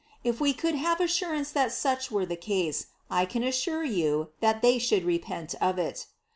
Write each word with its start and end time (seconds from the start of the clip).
If 0.23 0.41
we 0.41 0.51
could 0.51 0.73
have 0.73 0.97
atturance 0.97 1.53
that 1.53 1.71
such 1.71 2.09
were 2.09 2.25
the 2.25 2.35
ca^e, 2.35 2.87
I 3.11 3.27
can 3.27 3.43
•mrc 3.43 3.93
you 3.95 4.29
tliat 4.41 4.61
they 4.63 4.79
should 4.79 5.03
repent 5.05 5.53
of 5.61 5.77
it. 5.77 6.07